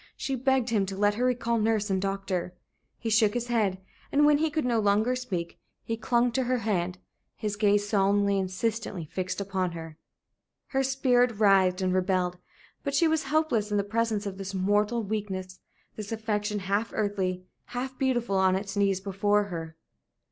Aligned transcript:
She 0.17 0.33
begged 0.35 0.71
him 0.71 0.87
to 0.87 0.97
let 0.97 1.13
her 1.13 1.25
recall 1.25 1.59
nurse 1.59 1.91
and 1.91 2.01
doctor. 2.01 2.55
He 2.97 3.11
shook 3.11 3.35
his 3.35 3.49
head, 3.49 3.79
and 4.11 4.25
when 4.25 4.39
he 4.39 4.49
could 4.49 4.65
no 4.65 4.79
longer 4.79 5.15
speak, 5.15 5.59
he 5.83 5.95
clung 5.95 6.31
to 6.31 6.45
her 6.45 6.57
hand, 6.57 6.97
his 7.35 7.55
gaze 7.55 7.87
solemnly, 7.87 8.39
insistently, 8.39 9.05
fixed 9.05 9.39
upon 9.39 9.73
her. 9.73 9.99
Her 10.69 10.81
spirit 10.81 11.37
writhed 11.37 11.81
and 11.83 11.93
rebelled. 11.93 12.39
But 12.83 12.95
she 12.95 13.07
was 13.07 13.25
helpless 13.25 13.69
in 13.69 13.77
the 13.77 13.83
presence 13.83 14.25
of 14.25 14.39
this 14.39 14.55
mortal 14.55 15.03
weakness, 15.03 15.59
this 15.95 16.11
affection, 16.11 16.61
half 16.61 16.91
earthly, 16.95 17.45
half 17.65 17.95
beautiful, 17.99 18.37
on 18.37 18.55
its 18.55 18.75
knees 18.75 19.01
before 19.01 19.43
her. 19.49 19.77